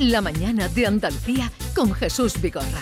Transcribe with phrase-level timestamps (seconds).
[0.00, 2.80] La mañana de Andalucía con Jesús Vigorra.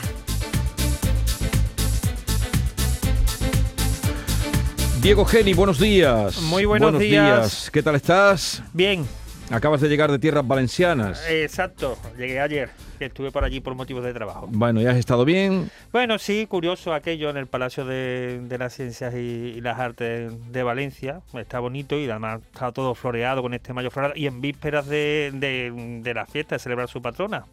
[5.03, 6.41] Diego Geni, buenos días.
[6.43, 7.71] Muy buenos días.
[7.73, 8.63] ¿Qué tal estás?
[8.73, 9.05] Bien,
[9.51, 11.21] Acabas de llegar de tierras valencianas.
[11.29, 11.99] exacto.
[12.17, 14.49] Llegué ayer, que estuve por allí por motivos de trabajo.
[14.51, 15.71] Bueno, ¿ya has estado bien?
[15.93, 19.19] Bueno, sí, curioso aquello en el Palacio de, de las Ciencias y,
[19.57, 21.21] y las Artes de Valencia.
[21.35, 24.13] Está bonito y además está todo floreado con este mayo floral.
[24.17, 27.45] Y en vísperas de, de, de la fiesta, de celebrar su patrona.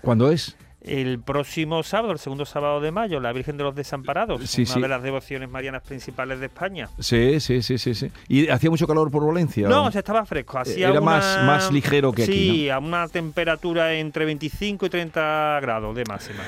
[0.00, 0.56] ¿Cuándo es?
[0.84, 4.74] El próximo sábado, el segundo sábado de mayo, la Virgen de los Desamparados, Sí, una
[4.74, 4.80] sí.
[4.82, 6.90] de las devociones marianas principales de España.
[6.98, 8.10] Sí, sí, sí, sí, sí.
[8.28, 9.66] ¿Y hacía mucho calor por Valencia?
[9.66, 10.58] No, o sea, estaba fresco.
[10.58, 14.90] Hacía Era una- más- más ligero que aquí, Sí, a una temperatura entre 25 y
[14.90, 16.40] 30 grados de máxima.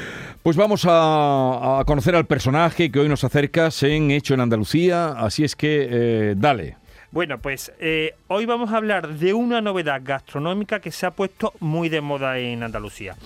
[0.43, 5.13] Pues vamos a, a conocer al personaje que hoy nos acercas en Hecho en Andalucía,
[5.13, 6.77] así es que eh, dale.
[7.11, 11.55] Bueno, pues eh, hoy vamos a hablar de una novedad gastronómica que se ha puesto
[11.61, 13.17] muy de moda en Andalucía.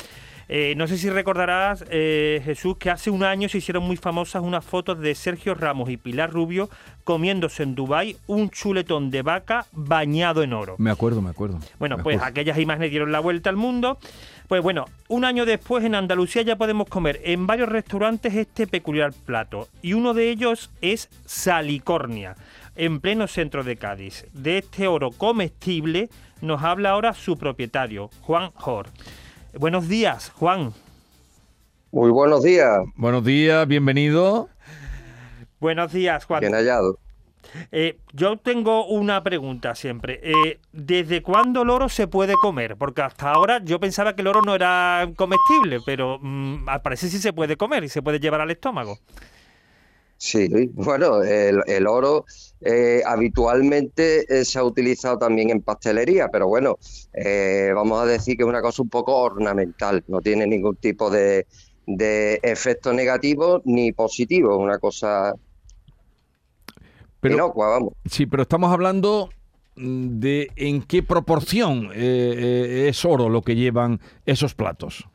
[0.52, 4.42] Eh, no sé si recordarás, eh, Jesús, que hace un año se hicieron muy famosas
[4.42, 6.68] unas fotos de Sergio Ramos y Pilar Rubio
[7.04, 10.74] comiéndose en Dubái un chuletón de vaca bañado en oro.
[10.78, 11.60] Me acuerdo, me acuerdo.
[11.78, 12.30] Bueno, Me pues acuerdo.
[12.32, 13.98] aquellas imágenes dieron la vuelta al mundo.
[14.48, 19.12] Pues bueno, un año después en Andalucía ya podemos comer en varios restaurantes este peculiar
[19.12, 19.68] plato.
[19.82, 22.34] Y uno de ellos es Salicornia,
[22.74, 24.26] en pleno centro de Cádiz.
[24.32, 26.08] De este oro comestible
[26.40, 28.88] nos habla ahora su propietario, Juan Jor.
[29.58, 30.72] Buenos días, Juan.
[31.92, 34.48] Muy buenos días, Buenos días, bienvenido.
[35.58, 36.40] Buenos días, Juan.
[36.40, 36.98] bien hallado.
[37.72, 40.20] Eh, yo tengo una pregunta siempre.
[40.22, 42.76] Eh, ¿Desde cuándo el oro se puede comer?
[42.76, 47.10] Porque hasta ahora yo pensaba que el oro no era comestible, pero mm, al parecer
[47.10, 48.98] sí se puede comer y se puede llevar al estómago.
[50.22, 52.26] Sí, bueno, el, el oro
[52.60, 56.76] eh, habitualmente eh, se ha utilizado también en pastelería, pero bueno,
[57.14, 61.08] eh, vamos a decir que es una cosa un poco ornamental, no tiene ningún tipo
[61.08, 61.46] de,
[61.86, 65.32] de efecto negativo ni positivo, es una cosa
[67.20, 67.94] Pero, inocua, vamos.
[68.04, 69.30] sí, pero estamos hablando
[69.76, 75.09] mm, de en qué proporción es oro lo que llevan esos platos.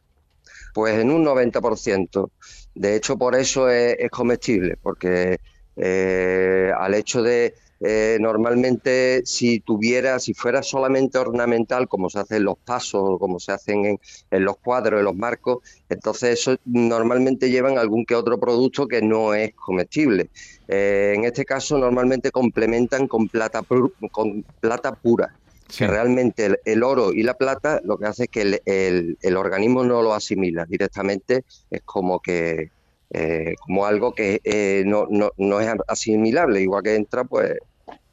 [0.76, 2.32] Pues en un 90%.
[2.74, 5.40] De hecho, por eso es, es comestible, porque
[5.78, 12.36] eh, al hecho de eh, normalmente si tuviera, si fuera solamente ornamental, como se hace
[12.38, 13.98] en los pasos o como se hacen
[14.30, 19.02] en, los cuadros, en los marcos, entonces eso normalmente llevan algún que otro producto que
[19.02, 20.30] no es comestible.
[20.68, 25.34] Eh, en este caso, normalmente complementan con plata pura
[25.68, 25.80] Sí.
[25.80, 29.18] que realmente el, el oro y la plata lo que hace es que el, el-
[29.22, 32.72] el organismo no lo asimila directamente, es como que
[33.12, 37.54] eh, como algo que eh, no, no, no es asimilable, igual que entra, pues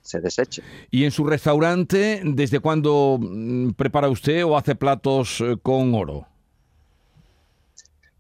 [0.03, 0.63] se desecha.
[0.91, 6.27] ¿Y en su restaurante, desde cuándo mm, prepara usted o hace platos eh, con oro?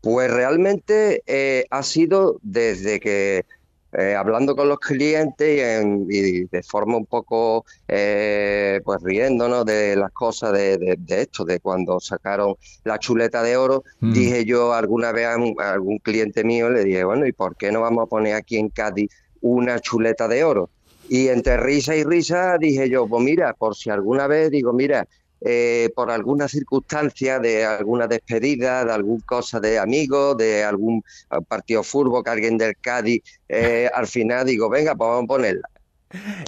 [0.00, 3.44] Pues realmente eh, ha sido desde que,
[3.92, 9.64] eh, hablando con los clientes y, en- y de forma un poco, eh, pues riéndonos
[9.64, 12.54] de las cosas de, de- de esto, de cuando sacaron
[12.84, 14.12] la chuleta de oro, Mm.
[14.12, 17.56] dije yo alguna vez a, un- a algún cliente mío, le dije, bueno, ¿y por
[17.56, 19.08] qué no vamos a poner aquí en Cádiz
[19.40, 20.70] una chuleta de oro?
[21.08, 25.06] Y entre risa y risa dije yo, pues mira, por si alguna vez digo, mira,
[25.44, 31.36] eh, por alguna circunstancia de alguna despedida, de alguna cosa de amigos, de algún eh,
[31.46, 35.68] partido fútbol que alguien del Cádiz, eh, al final digo, venga, pues vamos a ponerla.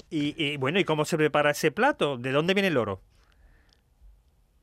[0.09, 2.17] Y, y, bueno, ¿y cómo se prepara ese plato?
[2.17, 3.01] ¿De dónde viene el oro?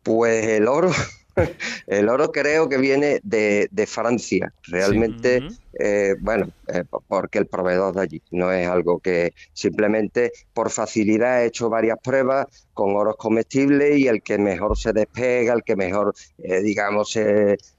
[0.02, 0.92] Pues el oro,
[1.86, 4.52] el oro creo que viene de, de Francia.
[4.64, 5.48] Realmente.
[5.78, 10.70] Eh, bueno, eh, po- porque el proveedor de allí no es algo que simplemente por
[10.70, 15.62] facilidad he hecho varias pruebas con oros comestibles y el que mejor se despega, el
[15.62, 17.16] que mejor, eh, digamos,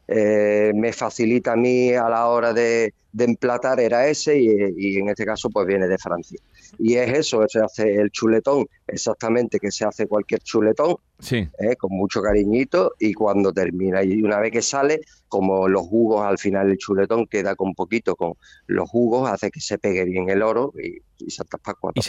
[0.07, 5.09] me facilita a mí a la hora de, de emplatar era ese y, y en
[5.09, 6.39] este caso pues viene de Francia.
[6.79, 11.47] Y es eso, se hace el chuletón, exactamente que se hace cualquier chuletón, Sí.
[11.79, 15.00] con mucho cariñito y cuando termina y una vez que sale,
[15.33, 18.33] como los jugos al final el chuletón queda con poquito con
[18.68, 21.44] los jugos, hace que se pegue bien el oro y, y se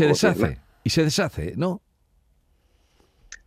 [0.01, 0.59] tiene deshace.
[0.85, 1.81] Y se deshace, ¿no?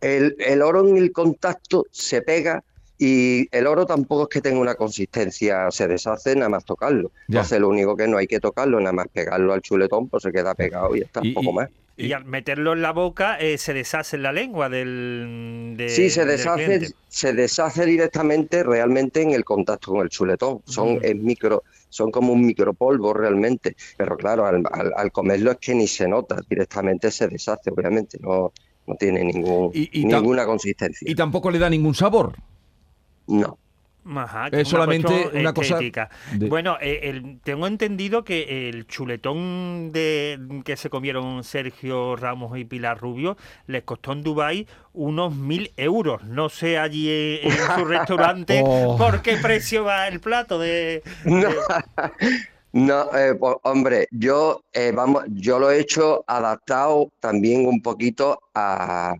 [0.00, 2.64] El, el oro en el contacto se pega
[2.98, 7.12] y el oro tampoco es que tenga una consistencia, se deshace nada más tocarlo.
[7.28, 7.38] Ya.
[7.38, 10.32] Entonces lo único que no hay que tocarlo, nada más pegarlo al chuletón, pues se
[10.32, 11.68] queda pegado y está Y- un poco más.
[12.00, 16.24] Y al meterlo en la boca eh, se deshace la lengua del, de- Sí, se
[16.24, 20.60] deshace, se deshace directamente realmente en el contacto con el chuletón.
[20.64, 21.00] Son Mm.
[21.02, 23.74] es micro, son como un micropolvo realmente.
[23.96, 28.18] Pero claro, al, al- al comerlo es que ni se nota, directamente se deshace, obviamente,
[28.20, 28.52] no,
[28.86, 31.10] no tiene ningún, Y- y tam- ninguna consistencia.
[31.10, 32.34] Y tampoco le da ningún sabor.
[33.26, 33.58] no.
[34.06, 35.84] Ajá, Es solamente cuestión una cosa de-
[36.48, 42.64] Bueno, eh, el- tengo entendido que el chuletón de que se comieron Sergio Ramos y
[42.64, 43.36] Pilar Rubio
[43.66, 46.22] les costó en Dubai unos mil euros.
[46.24, 47.10] No sé allí
[47.42, 48.96] en, en su restaurante Oh.
[48.96, 51.02] por qué precio va el plato de-
[52.72, 58.38] no eh, pues, hombre, yo eh, vamos, yo lo he hecho adaptado también un poquito
[58.54, 59.14] a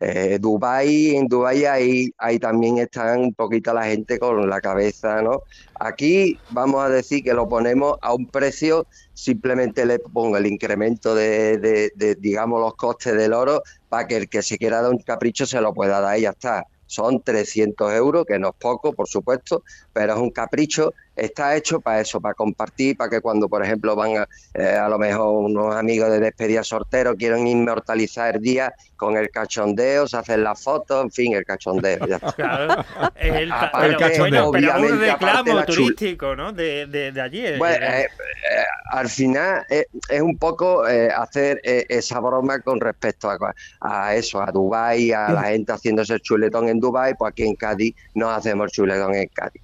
[0.00, 1.14] eh, Dubái.
[1.16, 5.42] En Dubái ahí, ahí también están un poquito la gente con la cabeza, ¿no?
[5.78, 11.14] Aquí vamos a decir que lo ponemos a un precio, simplemente le pongo el incremento
[11.14, 14.90] de, de- de, digamos, los costes del oro para que el que se quiera dar
[14.92, 16.64] un capricho se lo pueda dar y ya está.
[16.86, 19.62] Son 300 euros, que no es poco, por supuesto,
[19.92, 20.92] pero es un capricho.
[21.16, 24.88] Está hecho para eso, para compartir, para que cuando, por ejemplo, van a, eh, a
[24.88, 30.16] lo mejor unos amigos de despedida sortero quieren inmortalizar el día con el cachondeo, se
[30.16, 32.06] hacen las fotos, en fin, el cachondeo.
[32.06, 32.32] ya está.
[32.32, 32.84] Claro,
[33.16, 36.52] es el, Aparte, pero, bueno, pero un reclamo turístico, ¿no?
[36.52, 37.46] De, de, de allí.
[37.46, 42.20] eh, Bueno, eh, eh, eh, al final eh, es un poco eh, hacer eh, esa
[42.20, 43.38] broma con respecto a,
[43.80, 47.56] a eso, a Dubái, a la gente haciéndose el chuletón en Dubái, pues aquí en
[47.56, 49.62] Cádiz no hacemos el chuletón en Cádiz.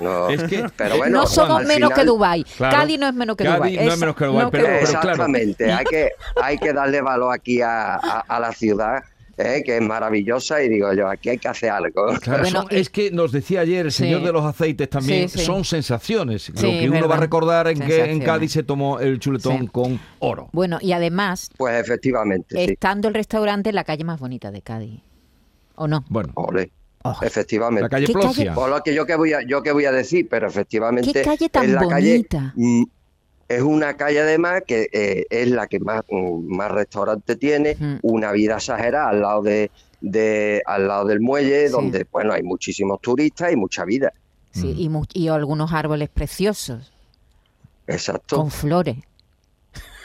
[0.00, 2.44] No- Es que- pero bueno, no somos menos que Dubái.
[2.44, 2.76] Claro.
[2.78, 3.76] Cádiz no es menos que Cádiz Dubái.
[3.86, 5.08] no es menos que Dubái, no pero- pero claro.
[5.10, 6.10] Exactamente, hay que,
[6.42, 9.02] hay que darle valor aquí a, a- a la ciudad,
[9.38, 12.06] eh, que es maravillosa, y digo yo, aquí hay que hacer algo.
[12.22, 14.04] Claro, Bueno, son- y- es que nos decía ayer el Sí.
[14.04, 15.44] señor de los aceites también, Sí, sí.
[15.44, 16.48] son sensaciones.
[16.50, 18.20] Lo que uno va a recordar en que en.
[18.20, 19.68] Cádiz se tomó el chuletón Sí.
[19.68, 20.48] con oro.
[20.52, 22.72] Bueno, y además, Pues efectivamente, sí.
[22.72, 25.00] estando el restaurante en la calle más bonita de Cádiz.
[25.78, 26.02] ¿O no?
[26.08, 26.70] Bueno, Ole,
[27.10, 27.24] Oh.
[27.24, 27.82] efectivamente.
[27.82, 28.24] la calle ¿Qué calle?
[28.26, 28.54] Plocia.
[28.54, 31.22] Por lo que yo que voy a, yo que voy a decir, pero efectivamente ¿Qué
[31.22, 32.54] calle tan es la calle, bonita?
[33.48, 37.96] es una calle además que eh, es la que más, mm, más restaurante tiene, Mm.
[38.02, 39.70] una vida exagerada al lado de,
[40.00, 41.72] de al lado del muelle, Sí.
[41.72, 44.12] donde bueno hay muchísimos turistas y mucha vida.
[44.52, 44.80] Sí, Mm.
[44.80, 46.92] y, mu- y algunos árboles preciosos,
[47.86, 48.36] Exacto.
[48.36, 48.96] con flores.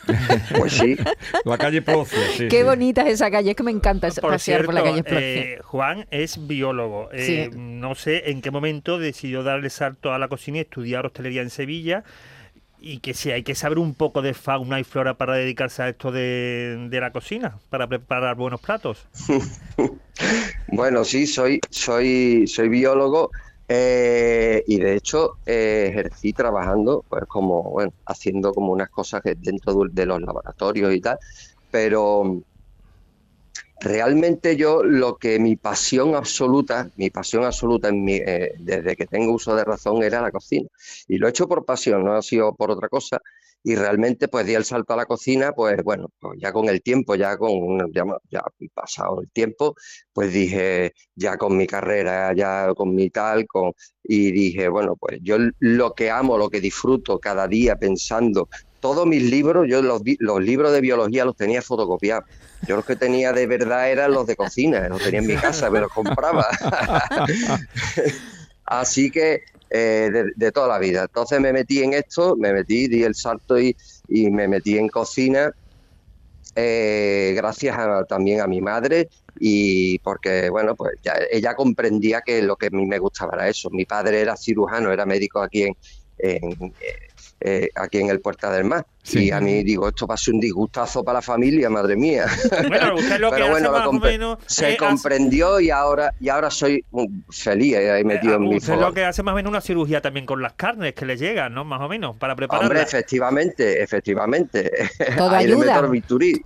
[0.57, 0.95] Pues sí.
[1.45, 2.63] La calle Plocia, sí, Qué sí.
[2.63, 5.41] bonita es esa calle, es que me encanta Por pasear por la calle Plocia.
[5.41, 7.09] eh, Juan es biólogo.
[7.11, 7.57] Eh, Sí.
[7.57, 11.49] No sé en qué momento decidió darle salto a la cocina y estudiar hostelería en
[11.49, 12.03] Sevilla.
[12.83, 15.89] Y que sí, hay que saber un poco de fauna y flora para dedicarse a
[15.89, 19.05] esto de, de la cocina, para preparar buenos platos.
[20.67, 23.31] Bueno, sí, soy, soy, soy biólogo
[23.73, 29.35] eh, y de hecho eh, ejercí trabajando, pues como, bueno, haciendo como unas cosas que
[29.35, 31.17] dentro de, los laboratorios y tal,
[31.69, 32.41] pero
[33.79, 39.07] realmente yo lo que mi pasión absoluta, mi pasión absoluta en mi, eh, desde que
[39.07, 40.67] tengo uso de razón era la cocina.
[41.07, 43.21] Y lo he hecho por pasión, no ha sido por otra cosa.
[43.63, 46.81] Y realmente pues di el salto a la cocina, pues bueno, pues ya con el
[46.81, 48.43] tiempo, ya con ya, ya
[48.73, 49.75] pasado el tiempo,
[50.13, 53.73] pues dije, ya con mi carrera, ya con mi tal, con,
[54.03, 58.49] y dije, bueno, pues yo lo que amo, lo que disfruto cada día pensando,
[58.81, 62.25] todos mis libros, yo los, los libros de biología los tenía fotocopiados.
[62.67, 65.69] Yo los que tenía de verdad eran los de cocina, los tenía en mi casa,
[65.69, 66.45] me los compraba.
[68.65, 71.03] Así que eh, de, toda la vida.
[71.03, 73.75] Entonces me metí en esto, me metí, di el salto y,
[74.07, 75.51] y me metí en cocina
[76.55, 82.41] eh, gracias a- también a mi madre y porque, bueno, pues ya, ella comprendía que
[82.41, 83.69] lo que a mí me gustaba era eso.
[83.71, 85.73] Mi padre era cirujano, era médico aquí en,
[86.17, 86.75] en,
[87.39, 88.85] eh, eh, aquí en el Puerta del Mar.
[89.03, 89.25] Sí.
[89.25, 92.27] Y a mí digo, esto va a ser un disgustazo para la familia, madre mía.
[92.67, 95.59] Bueno, usted lo que Pero hace bueno, lo más o compre- menos se hace- comprendió
[95.59, 96.85] y ahora, y ahora soy
[97.31, 100.01] feliz eh, ahí metido en mi usted lo que hace más o menos una cirugía
[100.01, 101.65] también con las carnes que le llegan, ¿no?
[101.65, 102.93] Más o menos, para Hombre, prepararlas.
[102.93, 104.71] efectivamente, efectivamente.
[105.17, 105.81] Todo Ahí ayuda.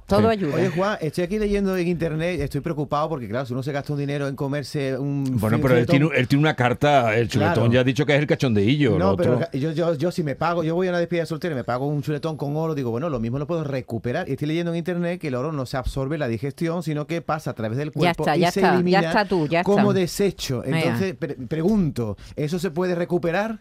[0.07, 0.55] Todo ayuda.
[0.55, 3.93] Oye, Juan, estoy aquí leyendo en internet, estoy preocupado porque, claro, si uno se gasta
[3.93, 5.25] un dinero en comerse un.
[5.39, 7.71] Bueno, pero él tiene, él tiene una carta, el chuletón Claro.
[7.73, 8.97] ya ha dicho que es el cachondeillo.
[8.97, 11.53] No, lo pero yo, yo, yo si me pago, yo voy a una despedida soltera
[11.53, 14.27] y me pago un chuletón con oro, digo, bueno, lo mismo lo puedo recuperar.
[14.27, 17.21] Y estoy leyendo en internet que el oro no se absorbe la digestión, sino que
[17.21, 19.47] pasa a través del Ya cuerpo está, y ya se está, ya elimina está tú,
[19.47, 19.71] ya está.
[19.71, 20.63] como desecho.
[20.65, 23.59] Entonces, pre- pregunto, ¿eso se puede recuperar?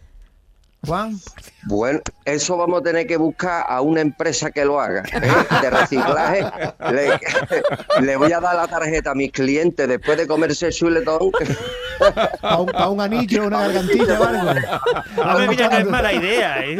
[0.86, 1.18] Juan,
[1.64, 5.60] Bueno, eso vamos a tener que buscar a una empresa que lo haga, ¿eh?
[5.62, 6.44] de reciclaje.
[6.92, 7.20] Le,
[8.06, 11.30] le voy a dar la tarjeta a mis clientes después de comerse el chuletón.
[12.42, 14.50] a un, a un anillo, una gargantilla o algo.
[15.22, 16.78] A ver, mira, no es mala idea, ¿eh?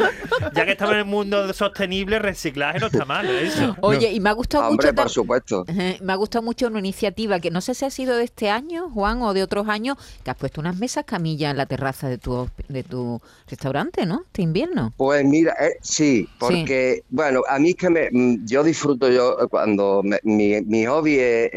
[0.55, 3.77] Ya que estamos en el mundo sostenible, reciclaje no está mal, eso.
[3.81, 5.03] Oye, y me ha gustado Hombre, mucho.
[5.03, 5.65] por supuesto.
[5.69, 8.91] Me ha gustado mucho una iniciativa que no sé si ha sido de este año,
[8.91, 12.19] Juan, o de otros años, que has puesto unas mesas camilla en la terraza de
[12.19, 13.94] tu, de tu restaurante.
[13.95, 14.23] Bastante, ¿no?
[14.27, 14.93] Este invierno.
[14.97, 19.39] Pues mira, eh, sí, porque, bueno, a mí es que me, mm, yo disfruto yo
[19.41, 21.51] eh, cuando me- mi, mi hobby es,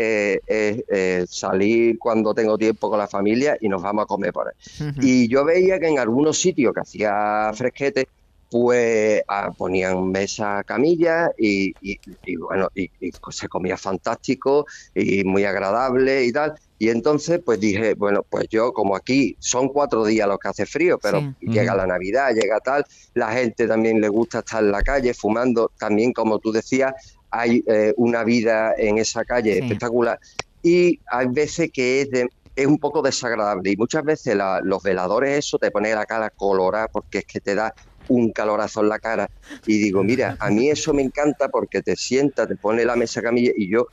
[0.47, 4.53] eh, salir cuando tengo tiempo con la familia y nos vamos a comer por ahí.
[4.99, 8.05] Y yo veía que en algunos sitios que hacía fresquete,
[8.49, 15.23] pues ah, ponían mesa, camilla y, y- y bueno, y, y se comía fantástico y
[15.25, 16.53] muy agradable y tal.
[16.79, 20.65] Y entonces pues dije, bueno, pues yo como aquí son cuatro días los que hace
[20.65, 21.47] frío, pero Sí.
[21.51, 25.71] llega la Navidad, llega tal, la gente también le gusta estar en la calle fumando,
[25.79, 26.93] también como tú decías,
[27.31, 29.59] hay eh, una vida en esa calle Sí.
[29.59, 30.17] espectacular.
[30.61, 33.71] Y hay veces que es de, es un poco desagradable.
[33.71, 37.39] Y muchas veces la- los veladores eso te pone la cara colorada porque es que
[37.41, 37.71] te da
[38.07, 39.27] un calorazo en la cara.
[39.65, 43.21] Y digo, mira, a mí eso me encanta porque te sienta, te pone la mesa
[43.21, 43.85] camilla y yo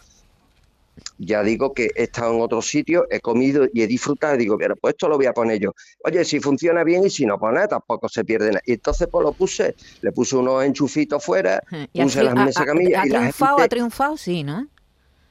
[1.18, 4.56] ya digo que he estado en otro sitio, he comido y he disfrutado y digo,
[4.58, 5.72] pero pues esto lo voy a poner yo.
[6.04, 8.62] Oye, si funciona bien y si no, pues nada, tampoco se pierde nada.
[8.66, 13.02] Y entonces pues lo puse, le puse unos enchufitos fuera, puse las mesas ha- camilla
[13.02, 14.68] ha y la triunfado, gente- ha triunfado, sí, ¿no?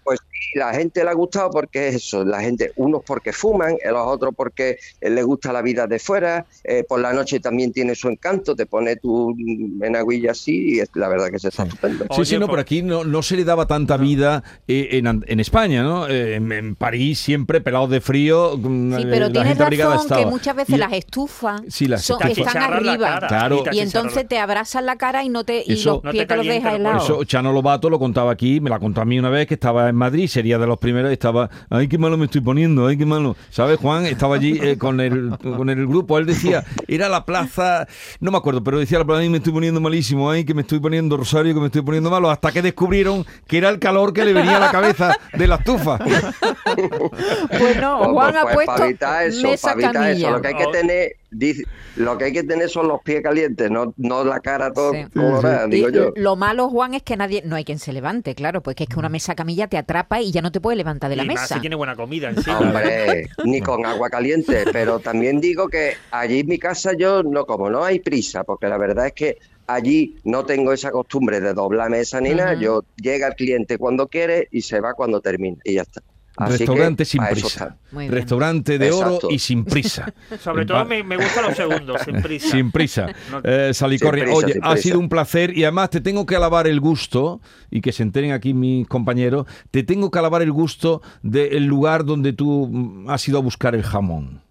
[0.03, 0.20] pues
[0.56, 4.34] la gente le ha gustado porque es eso, la gente, unos porque fuman, los otros
[4.36, 8.56] porque les gusta la vida de fuera, eh, por la noche también tiene su encanto,
[8.56, 12.06] te pone tu menagüilla así y es la verdad que se está estupendo.
[12.16, 15.40] Sí, sí, no, pero aquí no, no se le daba tanta vida eh, en, en
[15.40, 16.08] España, ¿no?
[16.08, 19.86] Eh, en, en París siempre pelados de frío, mm, Sí, eh, pero la tienes gente
[19.86, 23.20] razón que muchas veces Y- las estufas Sí, las son- están arriba.
[23.28, 23.64] Claro.
[23.72, 26.28] Y entonces te abrazan la cara y no te y Eso- los No pies te
[26.28, 26.90] te los calienta deja el cuerpo.
[27.04, 27.04] helados.
[27.20, 29.90] Eso Chano Lobato lo contaba aquí, me la contó a mí una vez que estaba
[29.90, 32.98] en Madrid, sería de los primeros, y estaba, ay, qué malo me estoy poniendo, ay,
[32.98, 33.36] qué malo.
[33.50, 34.06] ¿Sabes, Juan?
[34.06, 37.88] Estaba allí eh, con, el, con el grupo, él decía, era la plaza,
[38.20, 40.62] no me acuerdo, pero decía la plaza, ay, me estoy poniendo malísimo, ay, que me
[40.62, 44.12] estoy poniendo Rosario, que me estoy poniendo malo, hasta que descubrieron que era el calor
[44.13, 45.98] que le venía a la cabeza de la estufa.
[45.98, 50.28] Pues no, Pues- Juan pues- ha pues puesto para evitar eso, mesa para evitar camilla.
[50.28, 51.63] eso, lo que hay que tener, dice-
[51.96, 55.06] lo que hay que tener son los pies calientes, no, no la cara todo Sí.
[55.13, 56.12] colorada, Y digo yo.
[56.16, 58.90] Lo malo, Juan, es que nadie, no hay quien se levante, claro, pues que es
[58.90, 61.28] que una mesa camilla te atrapa y ya no te puedes levantar de la y
[61.28, 61.56] más mesa.
[61.56, 62.60] si tiene buena comida encima.
[62.60, 67.46] Hombre, ni con agua caliente, pero también digo que allí en mi casa yo no
[67.46, 69.38] como, no hay prisa, porque la verdad es que
[69.68, 74.08] allí no tengo esa costumbre de doblar mesa ni nada, yo llega el cliente cuando
[74.08, 76.02] quiere y se va cuando termina y ya está.
[76.36, 77.78] Así Restaurante que sin prisa.
[77.92, 80.12] Restaurante de oro y sin prisa.
[80.44, 82.48] Sobre todo me, me gustan los segundos, sin prisa.
[82.50, 83.08] Sin prisa.
[83.32, 84.84] No- Eh, Salicornia, Sin prisa, oye, sin ha prisa.
[84.84, 88.32] sido un placer y además te tengo que alabar el gusto, y que se enteren
[88.32, 93.38] aquí mis compañeros, te tengo que alabar el gusto del lugar donde tú has ido
[93.38, 94.42] a buscar el jamón.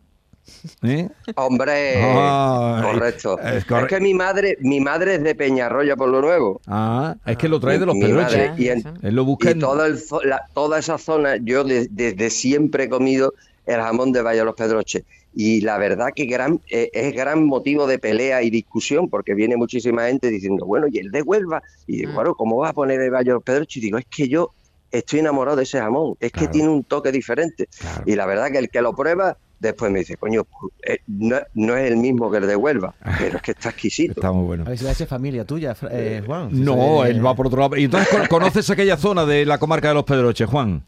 [0.83, 1.09] ¿Eh?
[1.37, 2.01] Hombre,
[2.83, 3.39] correcto.
[3.41, 6.61] es que mi madre, mi madre es de Peñarroya por lo nuevo.
[6.67, 8.59] Ah, es que lo trae de los pedroches.
[8.59, 11.65] y en- Él lo busca Y en- todo el zo- la- toda esa zona, yo
[11.65, 13.35] de- desde siempre he comido
[13.67, 15.05] el jamón de Valle de los Pedroches.
[15.35, 19.57] Y la verdad que gran, eh, es gran motivo de pelea y discusión, porque viene
[19.57, 21.63] muchísima gente diciendo, bueno, ¿y el de Huelva?
[21.87, 22.15] Y digo, Mm.
[22.15, 23.77] bueno, ¿cómo vas a poner el Valle de los Pedroches?
[23.79, 24.51] Y digo, es que yo
[24.91, 26.47] estoy enamorado de ese jamón, es Claro.
[26.49, 27.67] que tiene un toque diferente.
[27.79, 28.03] Claro.
[28.05, 30.47] Y la verdad que el que lo prueba, después me dice, coño,
[30.87, 34.15] eh, no, no es el mismo que el de Huelva, pero es que está exquisito.
[34.17, 34.65] Está muy bueno.
[34.67, 36.51] A ver si la hace familia tuya, eh, Juan.
[36.51, 37.77] Si No, sabe- él va por otro lado.
[37.77, 40.83] Y entonces ¿con- conoces aquella zona de la comarca de los Pedroches, Juan.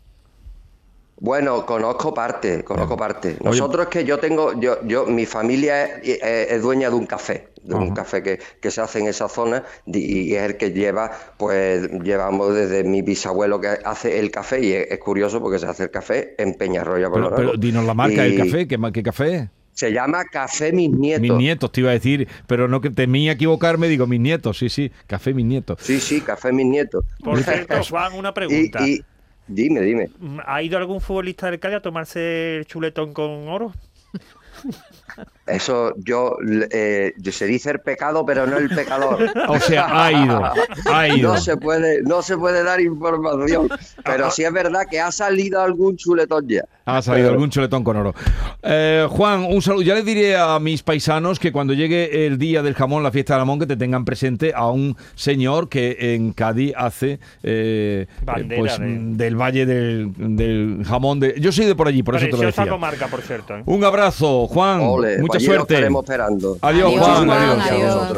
[1.25, 3.37] Bueno, conozco parte, conozco parte.
[3.41, 7.49] Oye- Nosotros es que yo tengo, yo, yo, mi familia es, dueña de un café,
[7.63, 11.11] de un café que, que se hace en esa zona y es el que lleva,
[11.39, 15.65] pues llevamos desde mi bisabuelo que hace el café y es, es curioso porque se
[15.67, 18.69] hace el café en Peñarroya Pero, pero dinos la marca del café.
[18.69, 19.49] ¿Qué, qué café es?
[19.73, 21.23] Se llama Café Mis Nietos.
[21.23, 24.69] Mis nietos, te iba a decir, pero no que temía equivocarme, digo mis nietos, sí,
[24.69, 25.79] sí, café mis nietos.
[25.81, 27.03] Sí, sí, Café Mis Nietos.
[27.25, 28.87] Por cierto, Juan, una y, pregunta.
[28.87, 29.01] y-
[29.47, 30.11] dime, dime.
[30.47, 33.73] ¿Ha ido algún futbolista del Cádiz a tomarse el chuletón con oro?
[35.47, 36.37] Eso yo,
[36.71, 39.19] eh, se dice el pecado, pero no el pecador.
[39.49, 40.43] O sea, ha ido,
[40.91, 41.33] ha ido.
[41.35, 43.69] No se puede, no se puede dar información,
[44.05, 46.65] pero sí es verdad que ha salido algún chuletón ya.
[46.87, 48.15] Ha salido algún chuletón con oro.
[48.63, 49.83] Eh, Juan, un saludo.
[49.83, 53.35] Ya les diré a mis paisanos que cuando llegue el día del jamón, la fiesta
[53.35, 58.55] del jamón, que te tengan presente a un señor que en Cádiz hace eh, Bandera
[58.55, 61.21] eh, pues, de- mm, del valle del, del jamón.
[61.21, 61.35] De...
[61.39, 62.69] Yo soy de por allí, por eso te lo decía.
[62.69, 63.57] comarca, por cierto.
[63.57, 63.63] ¿eh?
[63.67, 64.81] Un abrazo, Juan.
[64.83, 65.75] Ole, Mucha suerte.
[65.75, 66.59] estaremos esperando.
[66.63, 67.27] Adiós, Adiós, Juan.
[67.27, 67.71] Juan, adiós.
[67.71, 67.95] adiós.
[67.95, 68.15] Hasta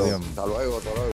[0.47, 1.05] luego, hasta luego.